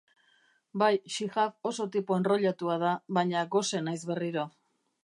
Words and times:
Bai, 0.81 0.95
Xihab 1.17 1.53
oso 1.73 1.85
tipo 1.97 2.17
enrollatua 2.19 2.77
da, 2.87 2.95
baina 3.19 3.47
gose 3.57 3.85
naiz 3.89 4.03
berriro. 4.13 4.51